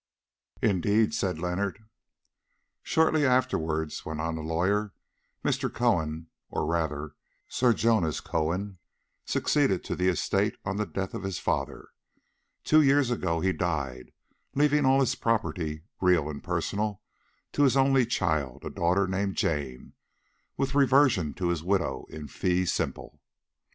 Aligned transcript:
"Indeed!" 0.63 1.13
said 1.13 1.37
Leonard. 1.37 1.85
"Shortly 2.81 3.23
afterwards," 3.23 4.03
went 4.03 4.19
on 4.19 4.33
the 4.33 4.41
lawyer, 4.41 4.93
"Mr. 5.45 5.71
Cohen, 5.71 6.25
or 6.49 6.65
rather 6.65 7.13
Sir 7.47 7.71
Jonas 7.71 8.19
Cohen, 8.19 8.79
succeeded 9.25 9.83
to 9.83 9.95
the 9.95 10.07
estate 10.07 10.55
on 10.65 10.77
the 10.77 10.87
death 10.87 11.13
of 11.13 11.21
his 11.21 11.37
father. 11.37 11.89
Two 12.63 12.81
years 12.81 13.11
ago 13.11 13.41
he 13.41 13.53
died 13.53 14.11
leaving 14.55 14.87
all 14.87 15.01
his 15.01 15.13
property, 15.13 15.83
real 16.01 16.31
and 16.31 16.43
personal, 16.43 17.03
to 17.51 17.61
his 17.61 17.77
only 17.77 18.07
child, 18.07 18.65
a 18.65 18.71
daughter 18.71 19.05
named 19.05 19.35
Jane, 19.35 19.93
with 20.57 20.73
reversion 20.73 21.35
to 21.35 21.49
his 21.49 21.61
widow 21.63 22.07
in 22.09 22.27
fee 22.27 22.65
simple. 22.65 23.21